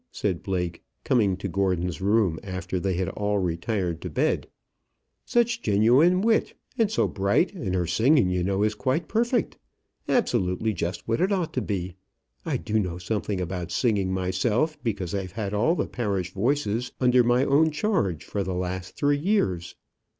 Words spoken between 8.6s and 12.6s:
is quite perfect, absolutely just what it ought to be. I